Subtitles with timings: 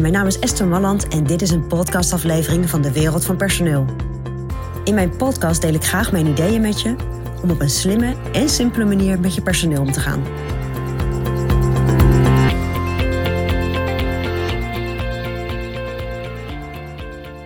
[0.00, 3.84] Mijn naam is Esther Malland en dit is een podcastaflevering van de Wereld van Personeel.
[4.84, 6.96] In mijn podcast deel ik graag mijn ideeën met je
[7.42, 10.22] om op een slimme en simpele manier met je personeel om te gaan.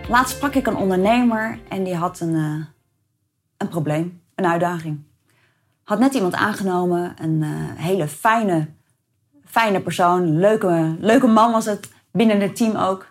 [0.09, 2.65] Laatst sprak ik een ondernemer en die had een, uh,
[3.57, 4.99] een probleem, een uitdaging.
[5.83, 8.67] Had net iemand aangenomen, een uh, hele fijne,
[9.45, 13.05] fijne persoon, leuke, leuke man was het, binnen het team ook.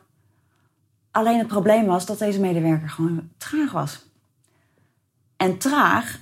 [1.10, 4.06] Alleen het probleem was dat deze medewerker gewoon traag was.
[5.36, 6.18] En traag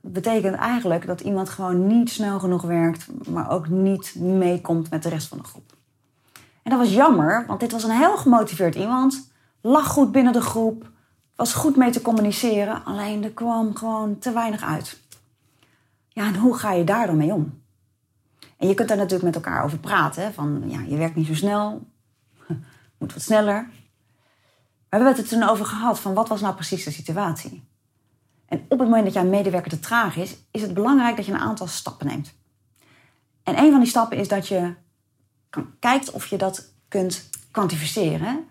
[0.00, 5.08] betekent eigenlijk dat iemand gewoon niet snel genoeg werkt, maar ook niet meekomt met de
[5.08, 5.76] rest van de groep.
[6.62, 9.30] En dat was jammer, want dit was een heel gemotiveerd iemand
[9.60, 10.90] lag goed binnen de groep,
[11.36, 15.00] was goed mee te communiceren, alleen er kwam gewoon te weinig uit.
[16.08, 17.60] Ja, en hoe ga je daar dan mee om?
[18.56, 21.34] En je kunt daar natuurlijk met elkaar over praten, van ja, je werkt niet zo
[21.34, 21.86] snel,
[23.02, 23.54] moet wat sneller.
[23.54, 27.64] Maar we hebben het er toen over gehad van wat was nou precies de situatie.
[28.46, 31.32] En op het moment dat jouw medewerker te traag is, is het belangrijk dat je
[31.32, 32.34] een aantal stappen neemt.
[33.42, 34.74] En een van die stappen is dat je
[35.78, 38.44] kijkt of je dat kunt kwantificeren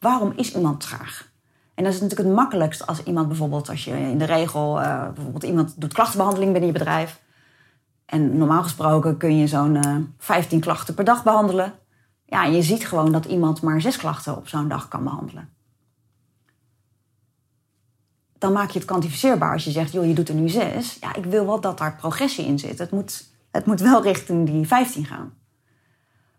[0.00, 1.34] waarom is iemand traag?
[1.74, 5.04] En dat is natuurlijk het makkelijkst als iemand bijvoorbeeld, als je in de regel, uh,
[5.14, 7.20] bijvoorbeeld iemand doet klachtenbehandeling binnen je bedrijf.
[8.06, 11.74] En normaal gesproken kun je zo'n uh, eh, 15 klachten per dag behandelen.
[12.26, 15.48] Ja, en je ziet gewoon dat iemand maar zes klachten op zo'n dag kan behandelen.
[18.38, 20.96] Dan maak je het kwantificeerbaar als je zegt, joh, je doet er nu zes.
[21.00, 22.78] Ja, ik wil wel dat daar progressie in zit.
[22.78, 25.34] Het moet, het moet wel richting die 15 gaan.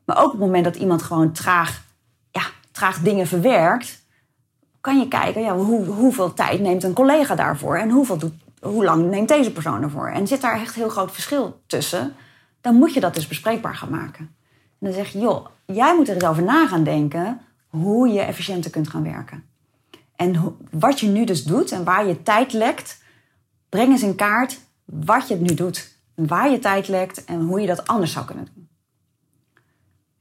[0.05, 1.85] Maar ook op het moment dat iemand gewoon traag
[2.77, 4.05] traag dingen verwerkt,
[4.81, 8.83] kan je kijken ja, hoe, hoeveel tijd neemt een collega daarvoor en hoeveel doet, hoe
[8.83, 10.09] lang neemt deze persoon ervoor.
[10.09, 12.15] En zit daar echt heel groot verschil tussen,
[12.61, 14.35] dan moet je dat dus bespreekbaar gaan maken.
[14.79, 18.21] En dan zeg je, joh, jij moet er eens over na gaan denken hoe je
[18.21, 19.43] efficiënter kunt gaan werken.
[20.15, 23.03] En wat je nu dus doet en waar je tijd lekt,
[23.69, 25.95] breng eens in kaart wat je nu doet.
[26.15, 28.67] waar je tijd lekt en hoe je dat anders zou kunnen doen.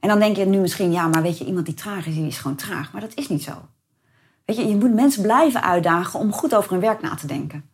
[0.01, 2.27] En dan denk je nu misschien, ja, maar weet je, iemand die traag is, die
[2.27, 2.93] is gewoon traag.
[2.93, 3.53] Maar dat is niet zo.
[4.45, 7.65] Weet je, je moet mensen blijven uitdagen om goed over hun werk na te denken.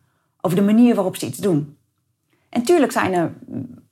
[0.41, 1.77] Over de manier waarop ze iets doen.
[2.49, 3.33] En tuurlijk zijn er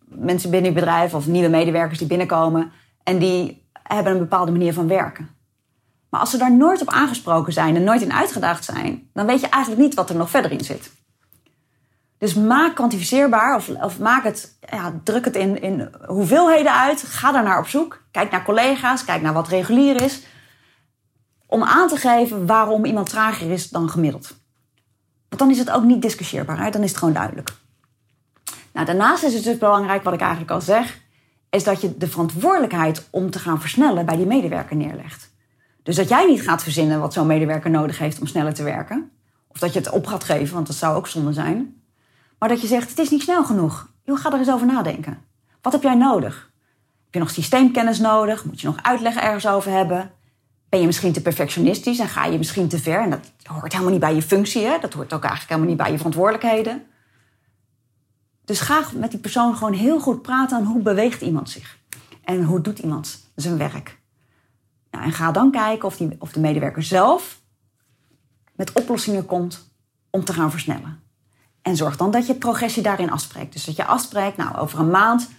[0.05, 2.71] mensen binnen je bedrijf of nieuwe medewerkers die binnenkomen
[3.03, 5.29] en die hebben een bepaalde manier van werken.
[6.09, 9.41] Maar als ze daar nooit op aangesproken zijn en nooit in uitgedaagd zijn, dan weet
[9.41, 10.91] je eigenlijk niet wat er nog verder in zit.
[12.17, 17.01] Dus maak kwantificeerbaar of, of maak het, ja, druk het in, in hoeveelheden uit.
[17.01, 18.03] Ga daar naar op zoek.
[18.11, 20.21] Kijk naar collega's, kijk naar wat regulier is.
[21.47, 24.27] Om aan te geven waarom iemand trager is dan gemiddeld.
[25.29, 27.53] Want dan is het ook niet discussieerbaar, dan is het gewoon duidelijk.
[28.73, 30.99] Nou, daarnaast is het dus belangrijk, wat ik eigenlijk al zeg,
[31.51, 35.33] is dat je de verantwoordelijkheid om te gaan versnellen bij die medewerker neerlegt.
[35.83, 39.11] Dus dat jij niet gaat verzinnen wat zo'n medewerker nodig heeft om sneller te werken.
[39.47, 41.81] Of dat je het op gaat geven, want dat zou ook zonde zijn.
[42.39, 43.89] Maar dat je zegt, het is niet snel genoeg.
[44.05, 45.17] Ga er eens over nadenken.
[45.61, 46.51] Wat heb jij nodig?
[47.03, 48.45] Heb je nog systeemkennis nodig?
[48.45, 50.11] Moet je nog uitleg ergens over hebben?
[50.69, 53.01] Ben je misschien te perfectionistisch en ga je misschien te ver?
[53.01, 54.65] En dat hoort helemaal niet bij je functie.
[54.65, 54.77] Hè?
[54.79, 56.83] Dat hoort ook eigenlijk helemaal niet bij je verantwoordelijkheden.
[58.51, 61.77] Dus ga met die persoon gewoon heel goed praten aan hoe beweegt iemand zich.
[62.23, 63.99] En hoe doet iemand zijn werk.
[64.89, 67.41] Nou, en ga dan kijken of, die, of de medewerker zelf
[68.55, 69.71] met oplossingen komt
[70.09, 70.99] om te gaan versnellen.
[71.61, 73.53] En zorg dan dat je progressie daarin afspreekt.
[73.53, 75.29] Dus dat je afspreekt, nou, over een maand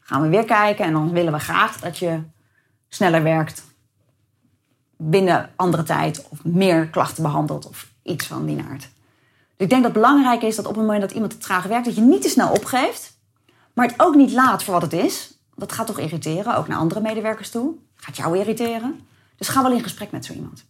[0.00, 0.84] gaan we weer kijken.
[0.84, 2.22] En dan willen we graag dat je
[2.88, 3.64] sneller werkt
[4.96, 6.28] binnen andere tijd.
[6.28, 8.90] Of meer klachten behandelt of iets van die naart.
[9.62, 11.84] Ik denk dat het belangrijk is dat op het moment dat iemand te traag werkt,
[11.84, 13.18] dat je niet te snel opgeeft.
[13.72, 15.38] Maar het ook niet laat voor wat het is.
[15.54, 17.74] Dat gaat toch irriteren, ook naar andere medewerkers toe.
[17.94, 19.00] Gaat jou irriteren.
[19.36, 20.64] Dus ga wel in gesprek met zo iemand.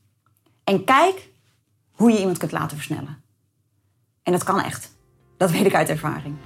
[0.64, 1.28] En kijk
[1.92, 3.22] hoe je iemand kunt laten versnellen.
[4.22, 4.92] En dat kan echt.
[5.36, 6.36] Dat weet ik uit ervaring.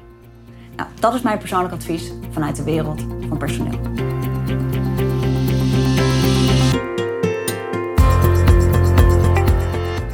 [0.77, 3.81] Nou, dat is mijn persoonlijk advies vanuit de wereld van personeel.